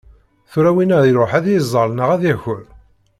Tura 0.51 0.71
winna 0.75 0.97
iruḥ 1.09 1.31
ad 1.37 1.45
yeẓẓal 1.49 1.89
neɣ 1.93 2.09
ad 2.15 2.19
d-yaker? 2.21 2.63